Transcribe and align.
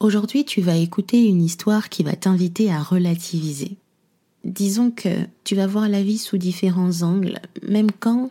Aujourd'hui, 0.00 0.46
tu 0.46 0.62
vas 0.62 0.76
écouter 0.76 1.26
une 1.26 1.42
histoire 1.42 1.90
qui 1.90 2.02
va 2.02 2.16
t'inviter 2.16 2.72
à 2.72 2.82
relativiser. 2.82 3.76
Disons 4.44 4.90
que 4.90 5.10
tu 5.44 5.54
vas 5.54 5.66
voir 5.66 5.90
la 5.90 6.02
vie 6.02 6.16
sous 6.16 6.38
différents 6.38 7.02
angles, 7.02 7.38
même 7.68 7.90
quand, 7.92 8.30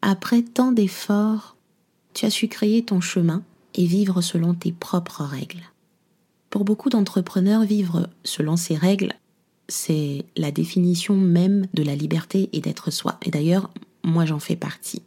après 0.00 0.40
tant 0.40 0.72
d'efforts, 0.72 1.56
tu 2.14 2.24
as 2.24 2.30
su 2.30 2.48
créer 2.48 2.82
ton 2.82 3.02
chemin 3.02 3.42
et 3.74 3.84
vivre 3.84 4.22
selon 4.22 4.54
tes 4.54 4.72
propres 4.72 5.22
règles. 5.22 5.60
Pour 6.48 6.64
beaucoup 6.64 6.88
d'entrepreneurs, 6.88 7.64
vivre 7.64 8.08
selon 8.24 8.56
ces 8.56 8.74
règles, 8.74 9.12
c'est 9.68 10.24
la 10.38 10.50
définition 10.50 11.16
même 11.16 11.66
de 11.74 11.82
la 11.82 11.96
liberté 11.96 12.48
et 12.54 12.62
d'être 12.62 12.90
soi. 12.90 13.20
Et 13.26 13.30
d'ailleurs, 13.30 13.70
moi 14.04 14.24
j'en 14.24 14.38
fais 14.38 14.56
partie. 14.56 15.02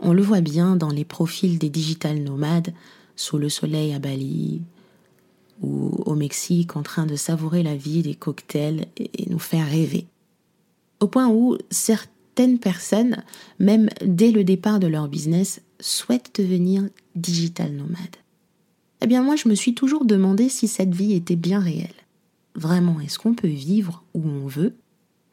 On 0.00 0.12
le 0.12 0.22
voit 0.22 0.42
bien 0.42 0.76
dans 0.76 0.90
les 0.90 1.06
profils 1.06 1.58
des 1.58 1.70
digital 1.70 2.18
nomades, 2.18 2.74
sous 3.16 3.38
le 3.38 3.48
soleil 3.48 3.94
à 3.94 3.98
Bali 3.98 4.60
ou 5.62 5.90
au 6.04 6.14
Mexique 6.14 6.76
en 6.76 6.82
train 6.82 7.06
de 7.06 7.16
savourer 7.16 7.62
la 7.62 7.76
vie 7.76 8.02
des 8.02 8.14
cocktails 8.14 8.86
et 8.96 9.28
nous 9.30 9.38
faire 9.38 9.68
rêver. 9.68 10.06
Au 11.00 11.06
point 11.06 11.28
où 11.28 11.56
certaines 11.70 12.58
personnes, 12.58 13.22
même 13.58 13.88
dès 14.04 14.30
le 14.30 14.44
départ 14.44 14.80
de 14.80 14.86
leur 14.86 15.08
business, 15.08 15.60
souhaitent 15.80 16.40
devenir 16.40 16.88
digital 17.14 17.72
nomades. 17.72 18.16
Eh 19.00 19.06
bien 19.06 19.22
moi 19.22 19.36
je 19.36 19.48
me 19.48 19.54
suis 19.54 19.74
toujours 19.74 20.04
demandé 20.04 20.48
si 20.48 20.68
cette 20.68 20.94
vie 20.94 21.12
était 21.12 21.36
bien 21.36 21.60
réelle. 21.60 21.94
Vraiment, 22.54 23.00
est-ce 23.00 23.18
qu'on 23.18 23.34
peut 23.34 23.48
vivre 23.48 24.04
où 24.14 24.22
on 24.26 24.46
veut? 24.46 24.74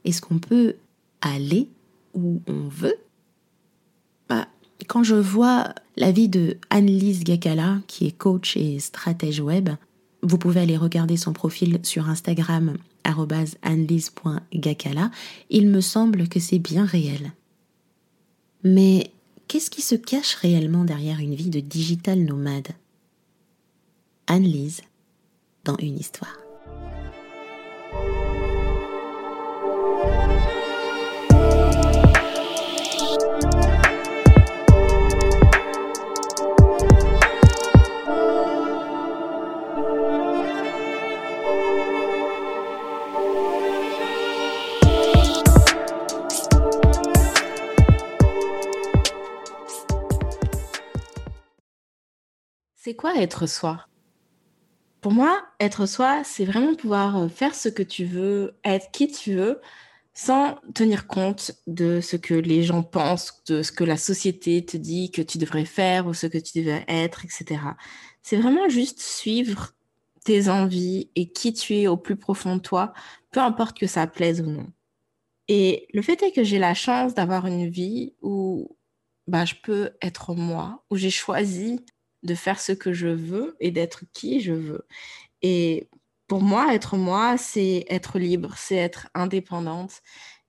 Est-ce 0.05 0.21
qu'on 0.21 0.39
peut 0.39 0.75
aller 1.21 1.69
où 2.15 2.41
on 2.47 2.67
veut? 2.67 2.95
Bah, 4.27 4.47
Quand 4.87 5.03
je 5.03 5.15
vois 5.15 5.73
la 5.97 6.11
vie 6.11 6.29
de 6.29 6.57
Annelise 6.71 7.23
Gakala, 7.23 7.79
qui 7.85 8.07
est 8.07 8.17
coach 8.17 8.57
et 8.57 8.79
stratège 8.79 9.39
web, 9.39 9.69
vous 10.23 10.37
pouvez 10.37 10.61
aller 10.61 10.77
regarder 10.77 11.17
son 11.17 11.33
profil 11.33 11.79
sur 11.83 12.09
Instagram 12.09 12.77
annelise.gakala, 13.61 15.11
il 15.49 15.67
me 15.67 15.81
semble 15.81 16.27
que 16.27 16.39
c'est 16.39 16.59
bien 16.59 16.85
réel. 16.85 17.33
Mais 18.63 19.11
qu'est-ce 19.47 19.69
qui 19.69 19.81
se 19.81 19.95
cache 19.95 20.35
réellement 20.35 20.85
derrière 20.85 21.19
une 21.19 21.35
vie 21.35 21.49
de 21.49 21.59
digital 21.59 22.19
nomade? 22.19 22.69
Annelise 24.27 24.81
dans 25.63 25.75
une 25.77 25.97
histoire. 25.97 26.37
Quoi 53.01 53.15
être 53.15 53.47
soi? 53.47 53.87
Pour 55.01 55.11
moi, 55.11 55.43
être 55.59 55.87
soi, 55.87 56.23
c'est 56.23 56.45
vraiment 56.45 56.75
pouvoir 56.75 57.17
euh, 57.17 57.29
faire 57.29 57.55
ce 57.55 57.67
que 57.67 57.81
tu 57.81 58.05
veux, 58.05 58.53
être 58.63 58.91
qui 58.91 59.07
tu 59.07 59.33
veux, 59.33 59.59
sans 60.13 60.59
tenir 60.75 61.07
compte 61.07 61.51
de 61.65 61.99
ce 61.99 62.15
que 62.15 62.35
les 62.35 62.61
gens 62.61 62.83
pensent, 62.83 63.43
de 63.45 63.63
ce 63.63 63.71
que 63.71 63.83
la 63.83 63.97
société 63.97 64.63
te 64.63 64.77
dit 64.77 65.09
que 65.09 65.23
tu 65.23 65.39
devrais 65.39 65.65
faire 65.65 66.05
ou 66.05 66.13
ce 66.13 66.27
que 66.27 66.37
tu 66.37 66.59
devrais 66.59 66.85
être, 66.87 67.25
etc. 67.25 67.75
C'est 68.21 68.37
vraiment 68.37 68.69
juste 68.69 68.99
suivre 68.99 69.71
tes 70.23 70.49
envies 70.49 71.09
et 71.15 71.31
qui 71.31 71.53
tu 71.53 71.73
es 71.73 71.87
au 71.87 71.97
plus 71.97 72.17
profond 72.17 72.57
de 72.57 72.61
toi, 72.61 72.93
peu 73.31 73.39
importe 73.39 73.79
que 73.79 73.87
ça 73.87 74.05
plaise 74.05 74.41
ou 74.41 74.45
non. 74.45 74.67
Et 75.47 75.87
le 75.91 76.03
fait 76.03 76.21
est 76.21 76.31
que 76.31 76.43
j'ai 76.43 76.59
la 76.59 76.75
chance 76.75 77.15
d'avoir 77.15 77.47
une 77.47 77.67
vie 77.67 78.13
où 78.21 78.77
bah, 79.25 79.45
je 79.45 79.55
peux 79.63 79.89
être 80.03 80.35
moi, 80.35 80.85
où 80.91 80.97
j'ai 80.97 81.09
choisi 81.09 81.83
de 82.23 82.35
faire 82.35 82.59
ce 82.59 82.71
que 82.71 82.93
je 82.93 83.07
veux 83.07 83.55
et 83.59 83.71
d'être 83.71 84.03
qui 84.13 84.41
je 84.41 84.53
veux. 84.53 84.87
Et 85.41 85.89
pour 86.27 86.41
moi, 86.41 86.73
être 86.73 86.97
moi, 86.97 87.37
c'est 87.37 87.85
être 87.89 88.19
libre, 88.19 88.53
c'est 88.57 88.75
être 88.75 89.09
indépendante. 89.13 90.01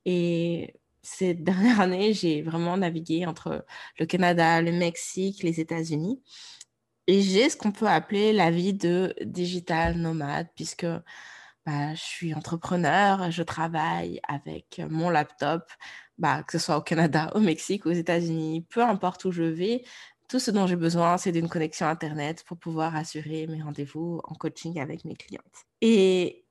Et 0.04 0.74
ces 1.02 1.34
dernières 1.34 1.80
années, 1.80 2.12
j'ai 2.14 2.42
vraiment 2.42 2.76
navigué 2.76 3.26
entre 3.26 3.64
le 3.98 4.06
Canada, 4.06 4.62
le 4.62 4.72
Mexique, 4.72 5.42
les 5.42 5.60
États-Unis. 5.60 6.22
Et 7.08 7.20
j'ai 7.22 7.50
ce 7.50 7.56
qu'on 7.56 7.72
peut 7.72 7.88
appeler 7.88 8.32
la 8.32 8.50
vie 8.50 8.74
de 8.74 9.14
digital 9.22 9.96
nomade, 9.96 10.48
puisque 10.54 10.86
bah, 11.66 11.94
je 11.94 12.00
suis 12.00 12.34
entrepreneur, 12.34 13.30
je 13.30 13.42
travaille 13.42 14.20
avec 14.28 14.80
mon 14.88 15.10
laptop, 15.10 15.70
bah, 16.18 16.42
que 16.44 16.58
ce 16.58 16.64
soit 16.64 16.76
au 16.76 16.82
Canada, 16.82 17.30
au 17.34 17.40
Mexique, 17.40 17.86
aux 17.86 17.92
États-Unis, 17.92 18.66
peu 18.70 18.82
importe 18.82 19.24
où 19.24 19.32
je 19.32 19.42
vais, 19.42 19.84
tout 20.32 20.38
ce 20.38 20.50
dont 20.50 20.66
j'ai 20.66 20.76
besoin, 20.76 21.18
c'est 21.18 21.30
d'une 21.30 21.50
connexion 21.50 21.86
Internet 21.86 22.42
pour 22.44 22.56
pouvoir 22.56 22.96
assurer 22.96 23.46
mes 23.48 23.60
rendez-vous 23.60 24.22
en 24.24 24.34
coaching 24.34 24.80
avec 24.80 25.04
mes 25.04 25.14
clientes. 25.14 25.66
Et, 25.82 26.46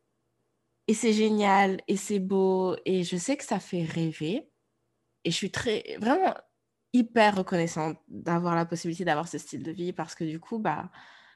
et 0.87 0.93
c'est 0.93 1.13
génial, 1.13 1.81
et 1.87 1.97
c'est 1.97 2.19
beau, 2.19 2.75
et 2.85 3.03
je 3.03 3.17
sais 3.17 3.37
que 3.37 3.43
ça 3.43 3.59
fait 3.59 3.83
rêver. 3.83 4.51
Et 5.23 5.31
je 5.31 5.35
suis 5.35 5.49
très, 5.49 5.97
vraiment 5.99 6.35
hyper 6.93 7.35
reconnaissante 7.37 7.97
d'avoir 8.07 8.53
la 8.55 8.67
possibilité 8.67 9.03
d'avoir 9.03 9.27
ce 9.27 9.39
style 9.39 9.63
de 9.63 9.71
vie 9.71 9.93
parce 9.93 10.13
que 10.13 10.25
du 10.25 10.39
coup, 10.39 10.59
bah, 10.59 10.91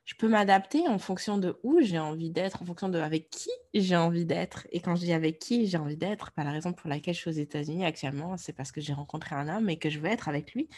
je 0.05 0.13
peux 0.13 0.27
m'adapter 0.27 0.87
en 0.87 0.99
fonction 0.99 1.39
de 1.39 1.57
où 1.63 1.81
j'ai 1.81 1.97
envie 1.97 2.29
d'être, 2.29 2.61
en 2.61 2.65
fonction 2.65 2.89
de 2.89 2.99
avec 2.99 3.31
qui 3.31 3.49
j'ai 3.73 3.95
envie 3.95 4.25
d'être. 4.25 4.67
Et 4.71 4.81
quand 4.81 4.95
je 4.95 5.01
dis 5.01 5.13
avec 5.13 5.39
qui 5.39 5.65
j'ai 5.65 5.79
envie 5.79 5.97
d'être, 5.97 6.31
bah, 6.37 6.43
la 6.43 6.51
raison 6.51 6.73
pour 6.73 6.91
laquelle 6.91 7.15
je 7.15 7.21
suis 7.21 7.29
aux 7.31 7.33
États-Unis 7.33 7.85
actuellement, 7.85 8.37
c'est 8.37 8.53
parce 8.53 8.71
que 8.71 8.81
j'ai 8.81 8.93
rencontré 8.93 9.35
un 9.35 9.47
homme 9.47 9.67
et 9.67 9.79
que 9.79 9.89
je 9.89 9.97
veux 9.97 10.09
être 10.09 10.29
avec 10.29 10.53
lui. 10.53 10.69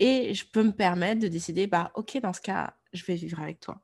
Et 0.00 0.34
je 0.34 0.46
peux 0.46 0.62
me 0.62 0.72
permettre 0.72 1.20
de 1.20 1.28
décider, 1.28 1.66
bah, 1.66 1.92
ok, 1.94 2.18
dans 2.22 2.32
ce 2.32 2.40
cas, 2.40 2.74
je 2.92 3.04
vais 3.04 3.14
vivre 3.14 3.40
avec 3.40 3.60
toi. 3.60 3.80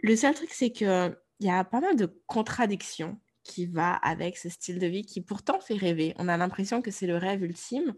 Le 0.00 0.14
seul 0.14 0.34
truc, 0.34 0.50
c'est 0.52 0.70
qu'il 0.70 1.16
y 1.40 1.48
a 1.48 1.64
pas 1.64 1.80
mal 1.80 1.96
de 1.96 2.22
contradictions 2.26 3.18
qui 3.42 3.66
va 3.66 3.94
avec 3.94 4.36
ce 4.36 4.50
style 4.50 4.78
de 4.78 4.86
vie 4.86 5.06
qui 5.06 5.22
pourtant 5.22 5.58
fait 5.60 5.76
rêver. 5.76 6.14
On 6.18 6.28
a 6.28 6.36
l'impression 6.36 6.82
que 6.82 6.90
c'est 6.90 7.06
le 7.06 7.16
rêve 7.16 7.42
ultime, 7.42 7.94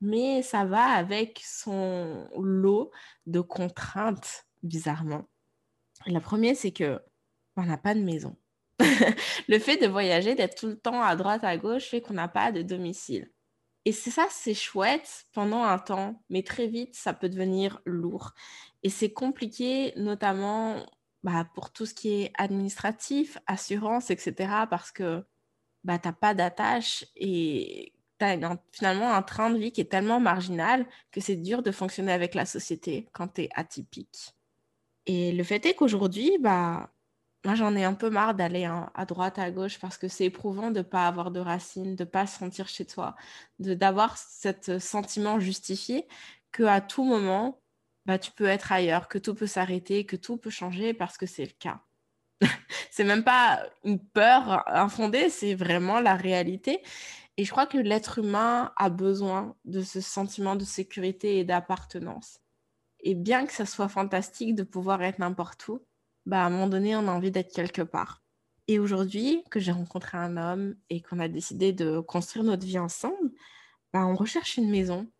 mais 0.00 0.42
ça 0.42 0.64
va 0.64 0.84
avec 0.84 1.42
son 1.44 2.26
lot 2.38 2.90
de 3.26 3.40
contraintes, 3.40 4.46
bizarrement. 4.62 5.28
La 6.06 6.20
première, 6.20 6.56
c'est 6.56 6.72
que 6.72 6.98
on 7.56 7.64
n'a 7.64 7.76
pas 7.76 7.94
de 7.94 8.00
maison. 8.00 8.36
le 9.48 9.58
fait 9.58 9.76
de 9.76 9.88
voyager, 9.88 10.34
d'être 10.34 10.56
tout 10.56 10.68
le 10.68 10.78
temps 10.78 11.02
à 11.02 11.14
droite, 11.16 11.44
à 11.44 11.58
gauche, 11.58 11.90
fait 11.90 12.00
qu'on 12.00 12.14
n'a 12.14 12.28
pas 12.28 12.52
de 12.52 12.62
domicile. 12.62 13.30
Et 13.88 13.92
c'est 13.92 14.10
ça, 14.10 14.26
c'est 14.30 14.52
chouette 14.52 15.24
pendant 15.32 15.62
un 15.62 15.78
temps, 15.78 16.22
mais 16.28 16.42
très 16.42 16.66
vite, 16.66 16.94
ça 16.94 17.14
peut 17.14 17.30
devenir 17.30 17.80
lourd. 17.86 18.34
Et 18.82 18.90
c'est 18.90 19.14
compliqué, 19.14 19.94
notamment 19.96 20.84
bah, 21.22 21.48
pour 21.54 21.72
tout 21.72 21.86
ce 21.86 21.94
qui 21.94 22.10
est 22.20 22.32
administratif, 22.36 23.38
assurance, 23.46 24.10
etc., 24.10 24.66
parce 24.68 24.92
que 24.92 25.24
bah, 25.84 25.98
tu 25.98 26.06
n'as 26.06 26.12
pas 26.12 26.34
d'attache 26.34 27.06
et 27.16 27.94
tu 28.18 28.26
as 28.26 28.58
finalement 28.72 29.14
un 29.14 29.22
train 29.22 29.48
de 29.48 29.56
vie 29.58 29.72
qui 29.72 29.80
est 29.80 29.90
tellement 29.90 30.20
marginal 30.20 30.86
que 31.10 31.22
c'est 31.22 31.36
dur 31.36 31.62
de 31.62 31.70
fonctionner 31.70 32.12
avec 32.12 32.34
la 32.34 32.44
société 32.44 33.08
quand 33.14 33.28
tu 33.28 33.44
es 33.44 33.48
atypique. 33.54 34.34
Et 35.06 35.32
le 35.32 35.44
fait 35.44 35.64
est 35.64 35.72
qu'aujourd'hui, 35.72 36.36
bah, 36.40 36.92
moi, 37.48 37.54
j'en 37.54 37.74
ai 37.76 37.82
un 37.82 37.94
peu 37.94 38.10
marre 38.10 38.34
d'aller 38.34 38.66
à 38.66 39.06
droite, 39.06 39.38
à 39.38 39.50
gauche, 39.50 39.78
parce 39.78 39.96
que 39.96 40.06
c'est 40.06 40.26
éprouvant 40.26 40.70
de 40.70 40.80
ne 40.80 40.82
pas 40.82 41.08
avoir 41.08 41.30
de 41.30 41.40
racines, 41.40 41.96
de 41.96 42.04
ne 42.04 42.08
pas 42.08 42.26
se 42.26 42.38
sentir 42.38 42.68
chez 42.68 42.84
toi, 42.84 43.16
d'avoir 43.58 44.18
ce 44.18 44.78
sentiment 44.78 45.40
justifié 45.40 46.06
qu'à 46.52 46.82
tout 46.82 47.04
moment, 47.04 47.62
bah, 48.04 48.18
tu 48.18 48.32
peux 48.32 48.44
être 48.44 48.70
ailleurs, 48.70 49.08
que 49.08 49.16
tout 49.16 49.34
peut 49.34 49.46
s'arrêter, 49.46 50.04
que 50.04 50.16
tout 50.16 50.36
peut 50.36 50.50
changer 50.50 50.92
parce 50.92 51.16
que 51.16 51.24
c'est 51.24 51.46
le 51.46 51.54
cas. 51.58 51.80
c'est 52.90 53.04
même 53.04 53.24
pas 53.24 53.62
une 53.82 53.98
peur 53.98 54.68
infondée, 54.68 55.30
c'est 55.30 55.54
vraiment 55.54 56.00
la 56.00 56.16
réalité. 56.16 56.82
Et 57.38 57.46
je 57.46 57.50
crois 57.50 57.66
que 57.66 57.78
l'être 57.78 58.18
humain 58.18 58.74
a 58.76 58.90
besoin 58.90 59.56
de 59.64 59.80
ce 59.80 60.02
sentiment 60.02 60.54
de 60.54 60.66
sécurité 60.66 61.38
et 61.38 61.44
d'appartenance. 61.44 62.40
Et 63.00 63.14
bien 63.14 63.46
que 63.46 63.54
ça 63.54 63.64
soit 63.64 63.88
fantastique 63.88 64.54
de 64.54 64.64
pouvoir 64.64 65.02
être 65.02 65.18
n'importe 65.18 65.66
où, 65.68 65.82
bah, 66.28 66.42
à 66.42 66.46
un 66.46 66.50
moment 66.50 66.68
donné, 66.68 66.94
on 66.94 67.08
a 67.08 67.12
envie 67.12 67.30
d'être 67.30 67.52
quelque 67.52 67.82
part. 67.82 68.22
Et 68.68 68.78
aujourd'hui, 68.78 69.42
que 69.50 69.60
j'ai 69.60 69.72
rencontré 69.72 70.18
un 70.18 70.36
homme 70.36 70.76
et 70.90 71.00
qu'on 71.00 71.18
a 71.20 71.28
décidé 71.28 71.72
de 71.72 72.00
construire 72.00 72.44
notre 72.44 72.66
vie 72.66 72.78
ensemble, 72.78 73.32
bah, 73.94 74.06
on 74.06 74.14
recherche 74.14 74.58
une 74.58 74.70
maison. 74.70 75.10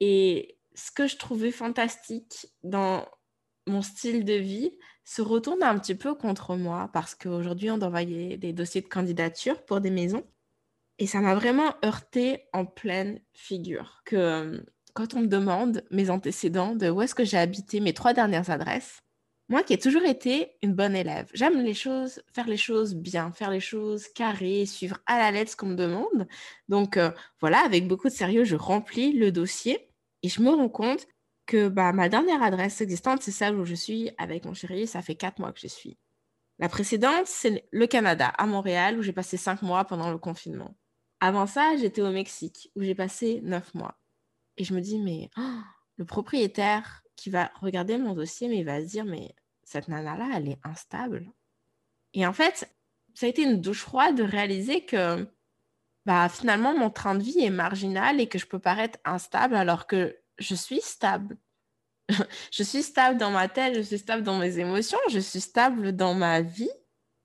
Et 0.00 0.58
ce 0.74 0.90
que 0.90 1.06
je 1.06 1.16
trouvais 1.16 1.52
fantastique 1.52 2.48
dans 2.62 3.08
mon 3.66 3.80
style 3.80 4.26
de 4.26 4.34
vie 4.34 4.76
se 5.04 5.22
retourne 5.22 5.62
un 5.62 5.78
petit 5.78 5.94
peu 5.94 6.14
contre 6.14 6.54
moi 6.56 6.90
parce 6.92 7.14
qu'aujourd'hui, 7.14 7.70
on 7.70 7.80
envoyer 7.80 8.36
des 8.36 8.52
dossiers 8.52 8.82
de 8.82 8.88
candidature 8.88 9.64
pour 9.64 9.80
des 9.80 9.90
maisons. 9.90 10.24
Et 10.98 11.06
ça 11.06 11.20
m'a 11.20 11.34
vraiment 11.34 11.74
heurté 11.82 12.44
en 12.52 12.66
pleine 12.66 13.20
figure 13.32 14.02
que 14.04 14.62
quand 14.92 15.14
on 15.14 15.20
me 15.20 15.26
demande 15.28 15.82
mes 15.90 16.10
antécédents 16.10 16.76
de 16.76 16.90
où 16.90 17.00
est-ce 17.00 17.14
que 17.14 17.24
j'ai 17.24 17.38
habité 17.38 17.80
mes 17.80 17.94
trois 17.94 18.12
dernières 18.12 18.50
adresses, 18.50 19.02
moi 19.48 19.62
qui 19.62 19.72
ai 19.74 19.78
toujours 19.78 20.04
été 20.04 20.52
une 20.62 20.74
bonne 20.74 20.96
élève, 20.96 21.28
j'aime 21.34 21.60
les 21.62 21.74
choses, 21.74 22.22
faire 22.32 22.46
les 22.46 22.56
choses 22.56 22.94
bien, 22.94 23.32
faire 23.32 23.50
les 23.50 23.60
choses 23.60 24.08
carrées, 24.08 24.66
suivre 24.66 24.98
à 25.06 25.18
la 25.18 25.30
lettre 25.30 25.52
ce 25.52 25.56
qu'on 25.56 25.66
me 25.66 25.74
demande. 25.74 26.26
Donc 26.68 26.96
euh, 26.96 27.10
voilà, 27.40 27.58
avec 27.60 27.86
beaucoup 27.86 28.08
de 28.08 28.14
sérieux, 28.14 28.44
je 28.44 28.56
remplis 28.56 29.12
le 29.12 29.30
dossier 29.32 29.90
et 30.22 30.28
je 30.28 30.40
me 30.40 30.50
rends 30.50 30.68
compte 30.68 31.06
que 31.46 31.68
bah, 31.68 31.92
ma 31.92 32.08
dernière 32.08 32.42
adresse 32.42 32.80
existante, 32.80 33.22
c'est 33.22 33.30
celle 33.32 33.56
où 33.56 33.64
je 33.64 33.74
suis 33.74 34.10
avec 34.18 34.44
mon 34.44 34.54
chéri. 34.54 34.86
Ça 34.86 35.02
fait 35.02 35.16
quatre 35.16 35.38
mois 35.38 35.52
que 35.52 35.60
je 35.60 35.66
suis. 35.66 35.98
La 36.58 36.68
précédente, 36.68 37.26
c'est 37.26 37.66
le 37.72 37.86
Canada, 37.86 38.28
à 38.38 38.46
Montréal, 38.46 38.98
où 38.98 39.02
j'ai 39.02 39.12
passé 39.12 39.36
cinq 39.36 39.62
mois 39.62 39.84
pendant 39.84 40.10
le 40.10 40.18
confinement. 40.18 40.76
Avant 41.20 41.46
ça, 41.46 41.76
j'étais 41.76 42.02
au 42.02 42.10
Mexique, 42.10 42.70
où 42.76 42.82
j'ai 42.82 42.94
passé 42.94 43.40
neuf 43.42 43.74
mois. 43.74 43.98
Et 44.56 44.64
je 44.64 44.74
me 44.74 44.80
dis, 44.80 44.98
mais 44.98 45.28
oh, 45.36 45.60
le 45.96 46.04
propriétaire 46.04 47.02
qui 47.22 47.30
va 47.30 47.52
regarder 47.60 47.98
mon 47.98 48.14
dossier, 48.14 48.48
mais 48.48 48.58
il 48.58 48.64
va 48.64 48.80
se 48.80 48.86
dire, 48.86 49.04
mais 49.04 49.32
cette 49.62 49.86
nana-là, 49.86 50.28
elle 50.34 50.48
est 50.48 50.58
instable. 50.64 51.30
Et 52.14 52.26
en 52.26 52.32
fait, 52.32 52.68
ça 53.14 53.26
a 53.26 53.28
été 53.28 53.42
une 53.42 53.60
douche 53.60 53.82
froide 53.82 54.16
de 54.16 54.24
réaliser 54.24 54.84
que 54.84 55.28
bah, 56.04 56.28
finalement, 56.28 56.76
mon 56.76 56.90
train 56.90 57.14
de 57.14 57.22
vie 57.22 57.38
est 57.38 57.50
marginal 57.50 58.20
et 58.20 58.28
que 58.28 58.40
je 58.40 58.46
peux 58.46 58.58
paraître 58.58 58.98
instable 59.04 59.54
alors 59.54 59.86
que 59.86 60.18
je 60.38 60.56
suis 60.56 60.80
stable. 60.80 61.38
je 62.50 62.64
suis 62.64 62.82
stable 62.82 63.18
dans 63.18 63.30
ma 63.30 63.48
tête, 63.48 63.76
je 63.76 63.82
suis 63.82 63.98
stable 63.98 64.24
dans 64.24 64.38
mes 64.38 64.58
émotions, 64.58 64.98
je 65.08 65.20
suis 65.20 65.40
stable 65.40 65.94
dans 65.94 66.14
ma 66.14 66.40
vie. 66.40 66.72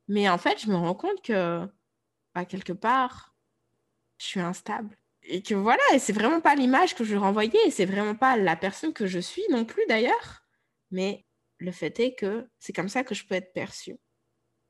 Mais 0.07 0.29
en 0.29 0.37
fait, 0.37 0.61
je 0.61 0.69
me 0.69 0.75
rends 0.75 0.93
compte 0.93 1.23
que, 1.23 1.67
bah, 2.35 2.45
quelque 2.45 2.73
part, 2.73 3.35
je 4.19 4.25
suis 4.27 4.41
instable. 4.41 4.95
Et 5.29 5.41
que 5.41 5.55
voilà, 5.55 5.83
et 5.93 5.99
c'est 5.99 6.13
vraiment 6.13 6.39
pas 6.39 6.55
l'image 6.55 6.95
que 6.95 7.03
je 7.03 7.15
renvoyais, 7.15 7.59
et 7.65 7.71
c'est 7.71 7.85
vraiment 7.85 8.15
pas 8.15 8.37
la 8.37 8.55
personne 8.55 8.93
que 8.93 9.07
je 9.07 9.19
suis 9.19 9.43
non 9.49 9.65
plus 9.65 9.83
d'ailleurs. 9.89 10.43
Mais 10.91 11.25
le 11.57 11.71
fait 11.71 11.99
est 11.99 12.15
que 12.15 12.47
c'est 12.59 12.73
comme 12.73 12.89
ça 12.89 13.03
que 13.03 13.13
je 13.13 13.25
peux 13.25 13.35
être 13.35 13.53
perçue. 13.53 13.97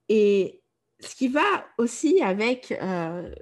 Et 0.10 0.64
ce 1.00 1.16
qui 1.16 1.28
va 1.28 1.68
aussi 1.78 2.22
avec 2.22 2.72
euh, 2.72 3.34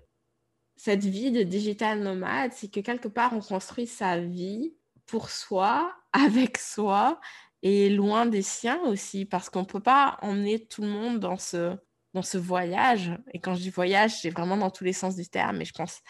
cette 0.75 1.05
vie 1.05 1.31
de 1.31 1.43
digital 1.43 2.01
nomade, 2.01 2.51
c'est 2.53 2.69
que 2.69 2.81
quelque 2.81 3.07
part, 3.07 3.33
on 3.33 3.39
construit 3.39 3.87
sa 3.87 4.19
vie 4.19 4.75
pour 5.05 5.29
soi, 5.29 5.95
avec 6.13 6.57
soi 6.57 7.19
et 7.61 7.89
loin 7.89 8.25
des 8.25 8.41
siens 8.41 8.81
aussi, 8.83 9.25
parce 9.25 9.49
qu'on 9.49 9.61
ne 9.61 9.65
peut 9.65 9.79
pas 9.79 10.17
emmener 10.21 10.65
tout 10.65 10.81
le 10.81 10.89
monde 10.89 11.19
dans 11.19 11.37
ce, 11.37 11.77
dans 12.13 12.21
ce 12.21 12.37
voyage. 12.37 13.17
Et 13.33 13.39
quand 13.39 13.55
je 13.55 13.61
dis 13.61 13.69
voyage, 13.69 14.21
c'est 14.21 14.29
vraiment 14.29 14.57
dans 14.57 14.69
tous 14.69 14.83
les 14.83 14.93
sens 14.93 15.15
du 15.15 15.27
terme, 15.27 15.57
mais 15.57 15.65
je 15.65 15.73
pense 15.73 16.01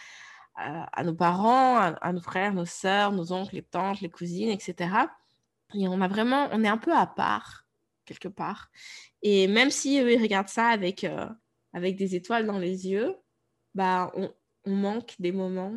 à, 0.56 1.04
nos 1.04 1.14
parents, 1.14 1.76
à, 1.78 2.12
nos 2.12 2.20
frères, 2.20 2.54
nos 2.54 2.64
sœurs, 2.64 3.12
nos 3.12 3.32
oncles, 3.32 3.56
les 3.56 3.62
tantes, 3.62 4.00
les 4.00 4.08
cousines, 4.08 4.48
etc. 4.48 4.90
Et 5.74 5.86
on 5.86 6.00
a 6.00 6.08
vraiment, 6.08 6.48
on 6.52 6.64
est 6.64 6.68
un 6.68 6.78
peu 6.78 6.94
à 6.94 7.06
part, 7.06 7.66
quelque 8.04 8.28
part. 8.28 8.70
Et 9.22 9.48
même 9.48 9.70
si 9.70 10.00
eux, 10.00 10.12
ils 10.12 10.22
regardent 10.22 10.48
ça 10.48 10.68
avec, 10.68 11.04
euh, 11.04 11.28
avec 11.72 11.96
des 11.96 12.14
étoiles 12.14 12.46
dans 12.46 12.58
les 12.58 12.88
yeux, 12.88 13.14
bah, 13.74 14.10
on, 14.14 14.32
on 14.64 14.74
manque 14.74 15.14
des 15.18 15.32
moments. 15.32 15.74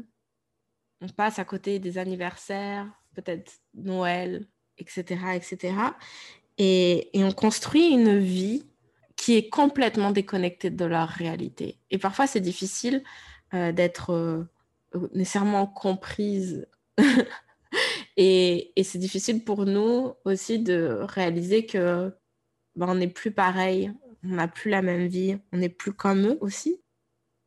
On 1.02 1.10
passe 1.10 1.40
à 1.40 1.46
côté 1.46 1.80
des 1.80 1.98
anniversaires, 1.98 2.88
peut-être 3.16 3.60
Noël, 3.74 4.48
etc., 4.78 5.04
etc. 5.36 5.74
Et, 6.58 7.18
et, 7.18 7.24
on 7.24 7.32
construit 7.32 7.90
une 7.90 8.18
vie 8.18 8.66
qui 9.16 9.36
est 9.36 9.50
complètement 9.50 10.12
déconnectée 10.12 10.70
de 10.70 10.86
leur 10.86 11.10
réalité. 11.10 11.78
Et 11.90 11.98
parfois, 11.98 12.28
c'est 12.28 12.42
difficile 12.42 13.04
euh, 13.54 13.72
d'être 13.72 14.12
euh, 14.12 14.44
nécessairement 15.14 15.68
comprise. 15.68 16.68
et, 18.18 18.72
et 18.76 18.84
c'est 18.84 19.00
difficile 19.00 19.44
pour 19.44 19.66
nous 19.66 20.14
aussi 20.26 20.60
de 20.60 21.00
réaliser 21.02 21.66
que 21.66 22.14
ben, 22.76 22.90
on 22.90 22.96
n'est 22.96 23.08
plus 23.08 23.32
pareil, 23.32 23.92
on 24.24 24.30
n'a 24.30 24.48
plus 24.48 24.72
la 24.72 24.82
même 24.82 25.08
vie, 25.08 25.38
on 25.52 25.58
n'est 25.58 25.70
plus 25.70 25.94
comme 25.94 26.28
eux 26.28 26.38
aussi. 26.42 26.82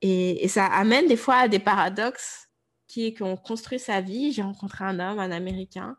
Et, 0.01 0.45
et, 0.45 0.49
ça 0.49 0.67
amène 0.67 1.07
des 1.07 1.17
fois 1.17 1.37
à 1.37 1.49
des 1.49 1.59
paradoxes 1.61 2.49
qui 2.89 3.07
est 3.07 3.15
qu'on 3.15 3.37
construit 3.37 3.79
sa 3.79 4.01
vie. 4.01 4.33
J'ai 4.33 4.43
rencontré 4.43 4.85
un 4.85 4.99
homme, 4.99 5.19
un 5.19 5.31
Américain, 5.31 5.97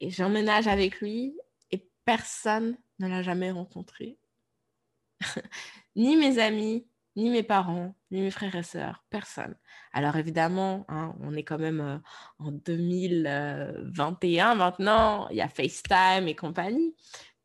et 0.00 0.10
j'emménage 0.10 0.66
avec 0.66 1.00
lui, 1.00 1.38
et 1.70 1.88
personne 2.04 2.76
ne 2.98 3.08
l'a 3.08 3.22
jamais 3.22 3.50
rencontré. 3.50 4.18
ni 5.96 6.16
mes 6.16 6.38
amis, 6.38 6.86
ni 7.16 7.30
mes 7.30 7.42
parents, 7.42 7.94
ni 8.10 8.20
mes 8.20 8.30
frères 8.30 8.54
et 8.54 8.62
sœurs, 8.62 9.04
personne. 9.10 9.56
Alors 9.92 10.16
évidemment, 10.16 10.84
hein, 10.88 11.14
on 11.20 11.34
est 11.34 11.44
quand 11.44 11.58
même 11.58 11.80
euh, 11.80 11.98
en 12.38 12.52
2021 12.52 14.54
maintenant, 14.54 15.28
il 15.30 15.36
y 15.36 15.40
a 15.40 15.48
FaceTime 15.48 16.28
et 16.28 16.34
compagnie, 16.34 16.94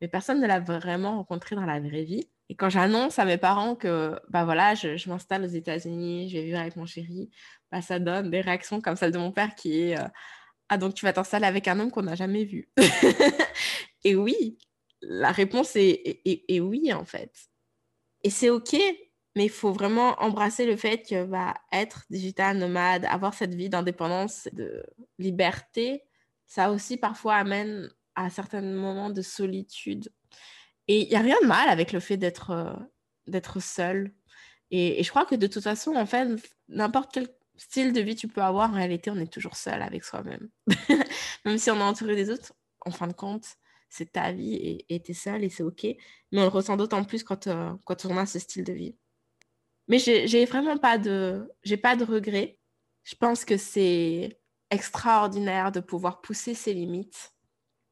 mais 0.02 0.08
personne 0.08 0.42
ne 0.42 0.48
l'a 0.48 0.60
vraiment 0.60 1.18
rencontré 1.18 1.56
dans 1.56 1.66
la 1.66 1.80
vraie 1.80 2.04
vie. 2.04 2.30
Et 2.50 2.56
quand 2.56 2.70
j'annonce 2.70 3.20
à 3.20 3.26
mes 3.26 3.38
parents 3.38 3.76
que 3.76 4.20
bah 4.30 4.44
voilà, 4.44 4.74
je, 4.74 5.10
m'installe 5.10 5.44
aux 5.44 5.48
États-Unis, 5.48 6.30
je 6.30 6.38
vais 6.38 6.46
vivre 6.46 6.60
avec 6.60 6.76
mon 6.76 6.88
chéri, 6.88 7.30
bah, 7.72 7.82
ça 7.82 8.00
donne 8.00 8.32
des 8.32 8.42
réactions 8.42 8.82
comme 8.82 8.96
celle 8.96 9.12
de 9.12 9.20
mon 9.20 9.32
père 9.32 9.54
qui 9.56 9.82
est 9.82 10.00
euh, 10.00 10.08
Ah, 10.70 10.78
donc 10.78 10.96
tu 10.96 11.06
vas 11.06 11.14
t'installer 11.14 11.46
avec 11.46 11.68
un 11.68 11.80
homme 11.80 11.92
qu'on 11.92 12.04
n'a 12.04 12.16
jamais 12.16 12.46
vu? 12.46 12.70
et 14.04 14.16
oui, 14.16 14.58
la 15.02 15.32
réponse 15.32 15.76
est, 15.76 16.22
est, 16.26 16.60
oui, 16.60 16.94
en 16.94 17.06
fait. 17.06 17.32
Et 18.24 18.30
c'est 18.30 18.50
OK, 18.50 18.76
mais 19.36 19.46
il 19.46 19.50
faut 19.50 19.72
vraiment 19.72 20.16
embrasser 20.22 20.66
le 20.66 20.76
fait 20.76 21.08
que 21.08 21.26
bah, 21.26 21.54
être 21.72 22.06
digital 22.10 22.58
nomade, 22.58 23.06
avoir 23.06 23.34
cette 23.34 23.54
vie 23.54 23.70
d'indépendance, 23.70 24.48
de 24.54 24.84
liberté, 25.20 26.04
ça 26.48 26.72
aussi 26.72 26.98
parfois 26.98 27.36
amène 27.36 27.90
à 28.16 28.30
certains 28.30 28.62
moments 28.62 29.12
de 29.12 29.22
solitude. 29.22 30.12
Et 30.88 31.04
il 31.04 31.10
n'y 31.10 31.16
a 31.16 31.22
rien 31.22 31.38
de 31.42 31.48
mal 31.48 31.70
avec 31.70 31.92
le 31.94 32.00
fait 32.00 32.18
d'être 32.18 32.50
euh, 32.52 32.74
d'être 33.28 33.62
seul. 33.62 34.12
Et, 34.72 35.04
je 35.04 35.10
crois 35.10 35.26
que 35.26 35.36
de 35.36 35.48
toute 35.48 35.64
façon, 35.64 35.96
en 35.96 36.06
fait, 36.06 36.28
n'importe 36.68 37.12
quel 37.14 37.28
style 37.58 37.94
de 37.94 38.02
vie 38.02 38.16
tu 38.16 38.28
peux 38.28 38.42
avoir, 38.42 38.72
en 38.72 38.74
réalité, 38.74 39.12
on 39.12 39.18
est 39.18 39.32
toujours 39.32 39.56
seul 39.56 39.82
avec 39.82 40.04
soi-même. 40.04 40.50
Même 41.46 41.58
si 41.58 41.70
on 41.72 41.78
est 41.78 41.84
entouré 41.84 42.16
des 42.16 42.30
autres, 42.30 42.54
en 42.82 42.92
fin 42.92 43.08
de 43.08 43.14
compte, 43.14 43.46
c'est 43.90 44.14
ta 44.14 44.32
vie 44.32 44.84
et 44.88 45.02
tu 45.02 45.12
es 45.12 45.14
seul 45.14 45.44
et 45.44 45.50
c'est 45.50 45.64
OK. 45.64 45.84
Mais 45.84 46.40
on 46.40 46.44
le 46.44 46.48
ressent 46.48 46.78
d'autant 46.78 47.04
plus 47.04 47.24
quand, 47.24 47.48
euh, 47.48 47.74
quand 47.86 48.06
on 48.06 48.18
a 48.18 48.26
ce 48.26 48.40
style 48.40 48.64
de 48.64 48.74
vie. 48.74 48.96
Mais 49.90 49.98
j'ai 49.98 50.46
vraiment 50.46 50.78
pas 50.78 50.98
de, 51.00 51.50
regrets. 51.66 52.60
Je 53.04 53.16
pense 53.16 53.44
que 53.44 53.58
c'est 53.58 54.40
extraordinaire 54.70 55.72
de 55.72 55.80
pouvoir 55.80 56.22
pousser 56.22 56.54
ses 56.54 56.74
limites, 56.74 57.34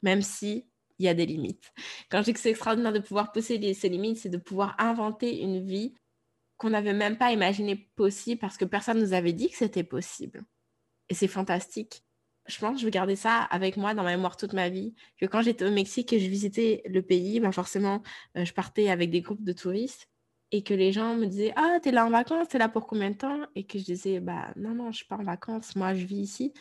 même 0.03 0.21
si 0.21 0.69
il 0.99 1.05
y 1.05 1.09
a 1.09 1.15
des 1.15 1.25
limites. 1.25 1.73
Quand 2.09 2.19
je 2.19 2.25
dis 2.25 2.33
que 2.33 2.39
c'est 2.39 2.51
extraordinaire 2.51 2.93
de 2.93 2.99
pouvoir 2.99 3.31
pousser 3.31 3.73
ses 3.73 3.89
limites, 3.89 4.17
c'est 4.17 4.29
de 4.29 4.37
pouvoir 4.37 4.75
inventer 4.77 5.39
une 5.41 5.65
vie 5.65 5.95
qu'on 6.57 6.69
n'avait 6.69 6.93
même 6.93 7.17
pas 7.17 7.31
imaginé 7.31 7.75
possible 7.95 8.39
parce 8.39 8.57
que 8.57 8.65
personne 8.65 8.99
nous 8.99 9.13
avait 9.13 9.33
dit 9.33 9.49
que 9.49 9.57
c'était 9.57 9.83
possible. 9.83 10.43
Et 11.09 11.15
c'est 11.15 11.27
fantastique. 11.27 12.03
Je 12.47 12.59
pense 12.59 12.75
que 12.75 12.79
je 12.79 12.85
vais 12.85 12.91
garder 12.91 13.15
ça 13.15 13.41
avec 13.43 13.75
moi 13.75 13.93
dans 13.93 14.03
ma 14.03 14.11
mémoire 14.11 14.37
toute 14.37 14.53
ma 14.53 14.69
vie. 14.69 14.93
Que 15.19 15.25
quand 15.25 15.41
j'étais 15.41 15.65
au 15.65 15.71
Mexique 15.71 16.13
et 16.13 16.19
je 16.19 16.29
visitais 16.29 16.83
le 16.85 17.01
pays, 17.01 17.39
ben 17.39 17.51
forcément, 17.51 18.03
euh, 18.37 18.45
je 18.45 18.53
partais 18.53 18.89
avec 18.89 19.09
des 19.09 19.21
groupes 19.21 19.43
de 19.43 19.53
touristes 19.53 20.09
et 20.51 20.63
que 20.63 20.73
les 20.73 20.91
gens 20.91 21.15
me 21.15 21.25
disaient 21.25 21.53
Ah, 21.55 21.79
t'es 21.81 21.91
là 21.91 22.05
en 22.05 22.09
vacances, 22.09 22.49
t'es 22.49 22.57
là 22.57 22.69
pour 22.69 22.87
combien 22.87 23.11
de 23.11 23.17
temps 23.17 23.45
Et 23.55 23.65
que 23.65 23.79
je 23.79 23.83
disais 23.85 24.19
Bah 24.19 24.53
non, 24.55 24.73
non, 24.73 24.91
je 24.91 24.97
suis 24.97 25.05
pas 25.05 25.17
en 25.17 25.23
vacances, 25.23 25.75
moi 25.75 25.93
je 25.93 26.05
vis 26.05 26.17
ici. 26.21 26.53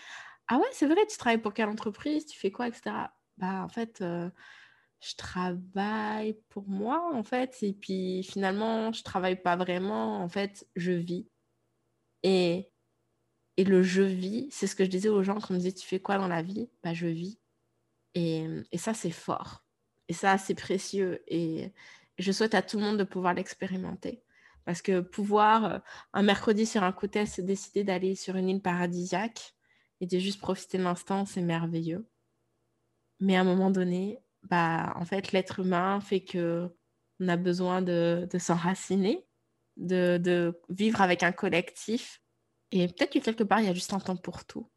Ah 0.48 0.58
ouais, 0.58 0.66
c'est 0.72 0.86
vrai, 0.86 1.06
tu 1.08 1.16
travailles 1.18 1.40
pour 1.42 1.54
quelle 1.54 1.68
entreprise? 1.68 2.26
Tu 2.26 2.38
fais 2.38 2.50
quoi, 2.52 2.68
etc. 2.68 3.12
Bah 3.38 3.62
en 3.64 3.68
fait, 3.68 4.00
euh, 4.02 4.30
je 5.00 5.14
travaille 5.16 6.34
pour 6.50 6.68
moi, 6.68 7.10
en 7.14 7.22
fait. 7.24 7.56
Et 7.62 7.72
puis 7.74 8.22
finalement, 8.24 8.92
je 8.92 9.02
travaille 9.02 9.40
pas 9.42 9.56
vraiment. 9.56 10.22
En 10.22 10.28
fait, 10.28 10.66
je 10.76 10.92
vis. 10.92 11.28
Et, 12.22 12.70
et 13.56 13.64
le 13.64 13.82
je 13.82 14.02
vis, 14.02 14.48
c'est 14.50 14.66
ce 14.66 14.76
que 14.76 14.84
je 14.84 14.90
disais 14.90 15.08
aux 15.08 15.22
gens 15.22 15.40
quand 15.40 15.50
me 15.54 15.58
disait 15.58 15.72
Tu 15.72 15.86
fais 15.86 16.00
quoi 16.00 16.18
dans 16.18 16.28
la 16.28 16.42
vie 16.42 16.70
Bah, 16.82 16.94
je 16.94 17.06
vis. 17.06 17.40
Et, 18.14 18.46
et 18.72 18.78
ça, 18.78 18.94
c'est 18.94 19.10
fort. 19.10 19.64
Et 20.08 20.14
ça, 20.14 20.38
c'est 20.38 20.54
précieux. 20.54 21.22
Et 21.28 21.72
je 22.18 22.32
souhaite 22.32 22.54
à 22.54 22.62
tout 22.62 22.78
le 22.78 22.84
monde 22.84 22.98
de 22.98 23.04
pouvoir 23.04 23.34
l'expérimenter. 23.34 24.22
Parce 24.64 24.82
que 24.82 25.00
pouvoir, 25.00 25.64
euh, 25.64 25.78
un 26.12 26.22
mercredi 26.22 26.66
sur 26.66 26.82
un 26.82 26.92
coup 26.92 27.06
de 27.06 27.24
se 27.24 27.40
décider 27.40 27.84
d'aller 27.84 28.14
sur 28.16 28.36
une 28.36 28.48
île 28.48 28.62
paradisiaque 28.62 29.54
et 30.00 30.06
de 30.06 30.18
juste 30.18 30.40
profiter 30.40 30.78
de 30.78 30.82
l'instant, 30.82 31.24
c'est 31.24 31.42
merveilleux. 31.42 32.08
Mais 33.20 33.36
à 33.36 33.40
un 33.40 33.44
moment 33.44 33.70
donné, 33.70 34.18
bah, 34.42 34.92
en 34.96 35.04
fait, 35.04 35.32
l'être 35.32 35.60
humain 35.60 36.00
fait 36.00 36.20
que 36.22 36.70
on 37.20 37.28
a 37.28 37.36
besoin 37.36 37.80
de, 37.80 38.28
de 38.30 38.38
s'enraciner, 38.38 39.26
de, 39.76 40.18
de, 40.18 40.60
vivre 40.68 41.00
avec 41.00 41.22
un 41.22 41.32
collectif. 41.32 42.20
Et 42.72 42.88
peut-être 42.88 43.12
que 43.12 43.18
quelque 43.20 43.44
part, 43.44 43.60
il 43.60 43.66
y 43.66 43.70
a 43.70 43.74
juste 43.74 43.92
un 43.94 44.00
temps 44.00 44.16
pour 44.16 44.44
tout. 44.44 44.70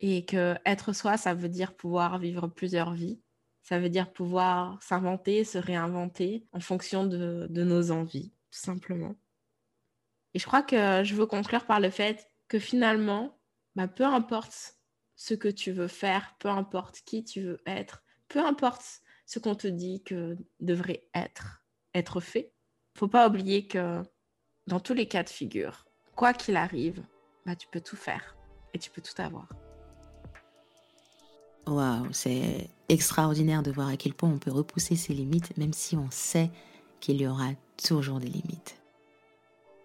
Et 0.00 0.24
que 0.24 0.56
être 0.64 0.92
soi, 0.92 1.16
ça 1.16 1.34
veut 1.34 1.48
dire 1.48 1.76
pouvoir 1.76 2.18
vivre 2.18 2.46
plusieurs 2.48 2.92
vies. 2.94 3.20
Ça 3.68 3.78
veut 3.78 3.90
dire 3.90 4.10
pouvoir 4.10 4.82
s'inventer, 4.82 5.44
se 5.44 5.58
réinventer 5.58 6.46
en 6.52 6.60
fonction 6.60 7.04
de, 7.04 7.48
de 7.50 7.64
nos 7.64 7.90
envies, 7.90 8.32
tout 8.50 8.60
simplement. 8.60 9.14
Et 10.32 10.38
je 10.38 10.46
crois 10.46 10.62
que 10.62 11.04
je 11.04 11.14
veux 11.14 11.26
conclure 11.26 11.66
par 11.66 11.78
le 11.78 11.90
fait 11.90 12.30
que 12.48 12.58
finalement, 12.58 13.38
bah, 13.76 13.86
peu 13.86 14.04
importe 14.04 14.78
ce 15.16 15.34
que 15.34 15.48
tu 15.48 15.70
veux 15.70 15.86
faire, 15.86 16.34
peu 16.38 16.48
importe 16.48 17.02
qui 17.04 17.24
tu 17.24 17.42
veux 17.42 17.60
être, 17.66 18.02
peu 18.28 18.38
importe 18.38 19.02
ce 19.26 19.38
qu'on 19.38 19.54
te 19.54 19.68
dit 19.68 20.02
que 20.02 20.38
devrait 20.60 21.06
être, 21.14 21.62
être 21.92 22.20
fait. 22.20 22.54
Faut 22.96 23.06
pas 23.06 23.28
oublier 23.28 23.66
que 23.66 24.02
dans 24.66 24.80
tous 24.80 24.94
les 24.94 25.08
cas 25.08 25.24
de 25.24 25.28
figure, 25.28 25.84
quoi 26.16 26.32
qu'il 26.32 26.56
arrive, 26.56 27.04
bah, 27.44 27.54
tu 27.54 27.68
peux 27.68 27.82
tout 27.82 27.96
faire 27.96 28.34
et 28.72 28.78
tu 28.78 28.88
peux 28.88 29.02
tout 29.02 29.20
avoir. 29.20 29.46
Waouh, 31.66 32.10
c'est 32.14 32.70
extraordinaire 32.88 33.62
de 33.62 33.70
voir 33.70 33.88
à 33.88 33.96
quel 33.96 34.14
point 34.14 34.30
on 34.30 34.38
peut 34.38 34.50
repousser 34.50 34.96
ses 34.96 35.12
limites, 35.12 35.56
même 35.56 35.72
si 35.72 35.96
on 35.96 36.08
sait 36.10 36.50
qu'il 37.00 37.20
y 37.20 37.26
aura 37.26 37.50
toujours 37.82 38.18
des 38.18 38.28
limites. 38.28 38.76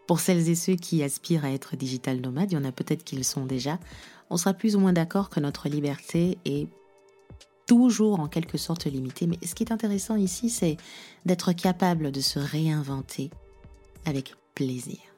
Pour 0.08 0.20
celles 0.20 0.50
et 0.50 0.56
ceux 0.56 0.76
qui 0.76 1.04
aspirent 1.04 1.46
à 1.46 1.52
être 1.52 1.76
digital 1.76 2.20
nomades, 2.20 2.52
il 2.52 2.56
y 2.56 2.58
en 2.58 2.66
a 2.66 2.72
peut-être 2.72 3.04
qui 3.04 3.16
le 3.16 3.24
sont 3.24 3.46
déjà, 3.46 3.80
on 4.30 4.38
sera 4.38 4.54
plus 4.54 4.76
ou 4.76 4.80
moins 4.80 4.94
d'accord 4.94 5.30
que 5.30 5.40
notre 5.40 5.70
liberté 5.70 6.38
est 6.46 6.68
toujours 7.68 8.20
en 8.20 8.28
quelque 8.28 8.58
sorte 8.58 8.86
limitée. 8.86 9.28
Mais 9.28 9.38
ce 9.46 9.56
qui 9.56 9.64
est 9.64 9.72
intéressant 9.72 10.16
ici, 10.16 10.50
c'est 10.50 10.78
d'être 11.26 11.54
capable 11.54 12.12
de 12.12 12.22
se 12.22 12.40
réinventer 12.40 13.30
avec 14.06 14.36
plaisir. 14.56 15.13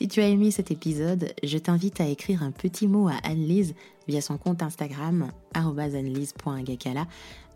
Si 0.00 0.08
tu 0.08 0.22
as 0.22 0.28
aimé 0.28 0.50
cet 0.50 0.70
épisode, 0.70 1.34
je 1.42 1.58
t'invite 1.58 2.00
à 2.00 2.06
écrire 2.06 2.42
un 2.42 2.52
petit 2.52 2.88
mot 2.88 3.08
à 3.08 3.16
Annelise 3.22 3.74
via 4.08 4.22
son 4.22 4.38
compte 4.38 4.62
Instagram, 4.62 5.30
annelise.agakala, 5.52 7.06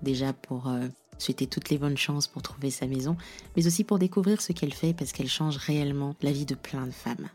déjà 0.02 0.34
pour 0.34 0.68
euh, 0.68 0.86
souhaiter 1.16 1.46
toutes 1.46 1.70
les 1.70 1.78
bonnes 1.78 1.96
chances 1.96 2.26
pour 2.26 2.42
trouver 2.42 2.70
sa 2.70 2.86
maison, 2.86 3.16
mais 3.56 3.66
aussi 3.66 3.82
pour 3.82 3.98
découvrir 3.98 4.42
ce 4.42 4.52
qu'elle 4.52 4.74
fait 4.74 4.92
parce 4.92 5.12
qu'elle 5.12 5.30
change 5.30 5.56
réellement 5.56 6.16
la 6.20 6.32
vie 6.32 6.44
de 6.44 6.54
plein 6.54 6.84
de 6.86 6.92
femmes. 6.92 7.30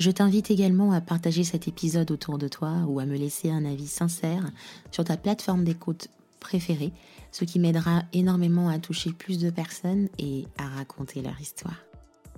Je 0.00 0.10
t'invite 0.10 0.50
également 0.50 0.90
à 0.90 1.00
partager 1.00 1.44
cet 1.44 1.68
épisode 1.68 2.10
autour 2.10 2.36
de 2.36 2.48
toi 2.48 2.72
ou 2.88 2.98
à 2.98 3.06
me 3.06 3.16
laisser 3.16 3.52
un 3.52 3.64
avis 3.64 3.86
sincère 3.86 4.50
sur 4.90 5.04
ta 5.04 5.16
plateforme 5.16 5.62
d'écoute 5.62 6.08
préférée, 6.40 6.90
ce 7.30 7.44
qui 7.44 7.60
m'aidera 7.60 8.02
énormément 8.12 8.68
à 8.68 8.80
toucher 8.80 9.12
plus 9.12 9.38
de 9.38 9.50
personnes 9.50 10.08
et 10.18 10.46
à 10.58 10.66
raconter 10.66 11.22
leur 11.22 11.40
histoire. 11.40 11.76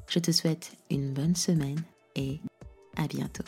Je 0.09 0.19
te 0.19 0.31
souhaite 0.31 0.73
une 0.91 1.13
bonne 1.13 1.37
semaine 1.37 1.83
et 2.15 2.41
à 2.97 3.07
bientôt. 3.07 3.45